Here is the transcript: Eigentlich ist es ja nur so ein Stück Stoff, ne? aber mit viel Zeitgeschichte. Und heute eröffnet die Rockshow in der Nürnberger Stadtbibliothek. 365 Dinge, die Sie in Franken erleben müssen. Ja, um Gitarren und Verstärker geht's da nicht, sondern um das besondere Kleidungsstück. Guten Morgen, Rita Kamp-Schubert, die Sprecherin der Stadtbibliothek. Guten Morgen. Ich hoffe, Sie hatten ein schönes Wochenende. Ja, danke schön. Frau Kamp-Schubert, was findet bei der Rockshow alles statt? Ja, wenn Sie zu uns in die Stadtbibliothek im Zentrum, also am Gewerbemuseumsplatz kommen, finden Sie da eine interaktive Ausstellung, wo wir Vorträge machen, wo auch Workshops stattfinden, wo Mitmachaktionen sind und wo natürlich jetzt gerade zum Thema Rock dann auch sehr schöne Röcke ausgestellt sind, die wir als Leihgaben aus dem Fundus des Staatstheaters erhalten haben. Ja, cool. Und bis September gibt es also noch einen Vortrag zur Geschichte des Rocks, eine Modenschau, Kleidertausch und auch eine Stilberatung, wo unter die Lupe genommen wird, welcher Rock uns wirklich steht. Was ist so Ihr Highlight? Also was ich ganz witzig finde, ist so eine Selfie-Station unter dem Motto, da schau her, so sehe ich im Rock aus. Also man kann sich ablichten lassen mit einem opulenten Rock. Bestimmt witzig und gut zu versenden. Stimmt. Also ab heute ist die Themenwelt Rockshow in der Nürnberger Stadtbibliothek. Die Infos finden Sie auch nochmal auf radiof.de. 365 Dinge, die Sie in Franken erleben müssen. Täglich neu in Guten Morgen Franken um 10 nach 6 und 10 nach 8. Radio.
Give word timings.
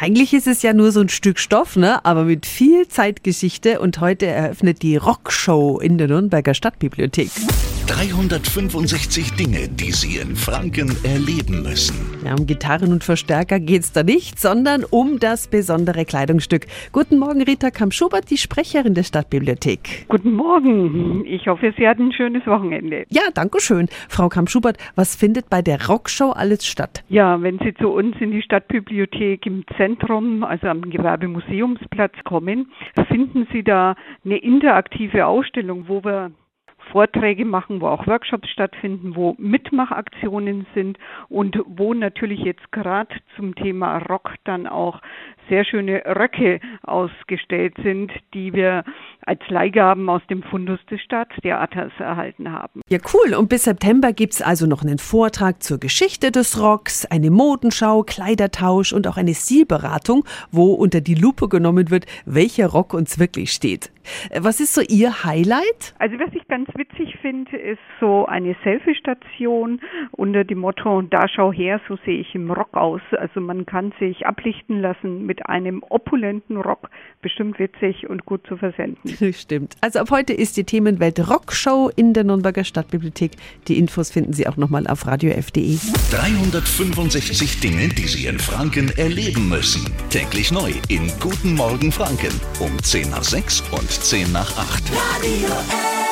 Eigentlich 0.00 0.32
ist 0.32 0.46
es 0.46 0.62
ja 0.62 0.72
nur 0.72 0.92
so 0.92 1.00
ein 1.00 1.08
Stück 1.08 1.40
Stoff, 1.40 1.74
ne? 1.74 2.04
aber 2.04 2.22
mit 2.22 2.46
viel 2.46 2.86
Zeitgeschichte. 2.86 3.80
Und 3.80 4.00
heute 4.00 4.26
eröffnet 4.26 4.82
die 4.82 4.96
Rockshow 4.96 5.80
in 5.80 5.98
der 5.98 6.06
Nürnberger 6.06 6.54
Stadtbibliothek. 6.54 7.30
365 7.88 9.32
Dinge, 9.32 9.66
die 9.66 9.92
Sie 9.92 10.18
in 10.18 10.36
Franken 10.36 10.94
erleben 11.04 11.62
müssen. 11.62 11.96
Ja, 12.22 12.34
um 12.38 12.46
Gitarren 12.46 12.92
und 12.92 13.02
Verstärker 13.02 13.58
geht's 13.58 13.92
da 13.92 14.02
nicht, 14.02 14.38
sondern 14.38 14.84
um 14.84 15.18
das 15.18 15.48
besondere 15.48 16.04
Kleidungsstück. 16.04 16.66
Guten 16.92 17.18
Morgen, 17.18 17.40
Rita 17.40 17.70
Kamp-Schubert, 17.70 18.30
die 18.30 18.36
Sprecherin 18.36 18.92
der 18.92 19.04
Stadtbibliothek. 19.04 20.06
Guten 20.06 20.34
Morgen. 20.34 21.24
Ich 21.24 21.46
hoffe, 21.46 21.72
Sie 21.78 21.88
hatten 21.88 22.08
ein 22.08 22.12
schönes 22.12 22.46
Wochenende. 22.46 23.06
Ja, 23.08 23.22
danke 23.32 23.58
schön. 23.58 23.88
Frau 24.10 24.28
Kamp-Schubert, 24.28 24.76
was 24.94 25.16
findet 25.16 25.48
bei 25.48 25.62
der 25.62 25.88
Rockshow 25.88 26.32
alles 26.32 26.66
statt? 26.66 27.02
Ja, 27.08 27.40
wenn 27.40 27.58
Sie 27.58 27.72
zu 27.72 27.88
uns 27.88 28.14
in 28.20 28.32
die 28.32 28.42
Stadtbibliothek 28.42 29.46
im 29.46 29.64
Zentrum, 29.78 30.44
also 30.44 30.66
am 30.66 30.82
Gewerbemuseumsplatz 30.82 32.12
kommen, 32.24 32.70
finden 33.08 33.48
Sie 33.50 33.62
da 33.62 33.96
eine 34.26 34.36
interaktive 34.36 35.24
Ausstellung, 35.24 35.88
wo 35.88 36.04
wir 36.04 36.32
Vorträge 36.92 37.44
machen, 37.44 37.80
wo 37.80 37.86
auch 37.86 38.06
Workshops 38.06 38.48
stattfinden, 38.50 39.16
wo 39.16 39.34
Mitmachaktionen 39.38 40.66
sind 40.74 40.98
und 41.28 41.58
wo 41.66 41.94
natürlich 41.94 42.40
jetzt 42.40 42.72
gerade 42.72 43.14
zum 43.36 43.54
Thema 43.54 43.98
Rock 43.98 44.34
dann 44.44 44.66
auch 44.66 45.00
sehr 45.48 45.64
schöne 45.64 46.02
Röcke 46.04 46.60
ausgestellt 46.82 47.74
sind, 47.82 48.12
die 48.34 48.52
wir 48.52 48.84
als 49.24 49.40
Leihgaben 49.48 50.08
aus 50.08 50.22
dem 50.28 50.42
Fundus 50.42 50.78
des 50.90 51.00
Staatstheaters 51.00 51.92
erhalten 51.98 52.52
haben. 52.52 52.82
Ja, 52.88 52.98
cool. 53.12 53.34
Und 53.34 53.48
bis 53.48 53.64
September 53.64 54.12
gibt 54.12 54.34
es 54.34 54.42
also 54.42 54.66
noch 54.66 54.82
einen 54.82 54.98
Vortrag 54.98 55.62
zur 55.62 55.78
Geschichte 55.78 56.30
des 56.30 56.60
Rocks, 56.60 57.06
eine 57.06 57.30
Modenschau, 57.30 58.02
Kleidertausch 58.02 58.92
und 58.92 59.06
auch 59.06 59.16
eine 59.16 59.34
Stilberatung, 59.34 60.24
wo 60.50 60.72
unter 60.74 61.00
die 61.00 61.14
Lupe 61.14 61.48
genommen 61.48 61.90
wird, 61.90 62.06
welcher 62.24 62.68
Rock 62.68 62.94
uns 62.94 63.18
wirklich 63.18 63.52
steht. 63.52 63.90
Was 64.40 64.60
ist 64.60 64.74
so 64.74 64.80
Ihr 64.80 65.24
Highlight? 65.24 65.94
Also 65.98 66.18
was 66.18 66.34
ich 66.34 66.46
ganz 66.48 66.68
witzig 66.74 67.16
finde, 67.20 67.56
ist 67.56 67.78
so 68.00 68.26
eine 68.26 68.56
Selfie-Station 68.64 69.80
unter 70.12 70.44
dem 70.44 70.58
Motto, 70.58 71.02
da 71.02 71.28
schau 71.28 71.52
her, 71.52 71.80
so 71.88 71.98
sehe 72.04 72.20
ich 72.20 72.34
im 72.34 72.50
Rock 72.50 72.76
aus. 72.76 73.00
Also 73.18 73.40
man 73.40 73.66
kann 73.66 73.92
sich 73.98 74.26
ablichten 74.26 74.80
lassen 74.80 75.26
mit 75.26 75.46
einem 75.46 75.82
opulenten 75.88 76.56
Rock. 76.56 76.90
Bestimmt 77.22 77.58
witzig 77.58 78.08
und 78.08 78.26
gut 78.26 78.46
zu 78.46 78.56
versenden. 78.56 79.32
Stimmt. 79.32 79.76
Also 79.80 79.98
ab 80.00 80.10
heute 80.10 80.32
ist 80.32 80.56
die 80.56 80.64
Themenwelt 80.64 81.18
Rockshow 81.28 81.90
in 81.94 82.12
der 82.12 82.24
Nürnberger 82.24 82.64
Stadtbibliothek. 82.64 83.32
Die 83.66 83.78
Infos 83.78 84.10
finden 84.10 84.32
Sie 84.32 84.46
auch 84.46 84.56
nochmal 84.56 84.86
auf 84.86 85.06
radiof.de. 85.06 85.78
365 86.10 87.60
Dinge, 87.60 87.88
die 87.88 88.06
Sie 88.06 88.26
in 88.26 88.38
Franken 88.38 88.90
erleben 88.96 89.48
müssen. 89.48 89.92
Täglich 90.10 90.52
neu 90.52 90.72
in 90.88 91.10
Guten 91.20 91.54
Morgen 91.54 91.92
Franken 91.92 92.32
um 92.60 92.78
10 92.82 93.10
nach 93.10 93.24
6 93.24 93.62
und 93.72 93.90
10 94.00 94.32
nach 94.32 94.56
8. 94.56 94.90
Radio. 94.92 96.07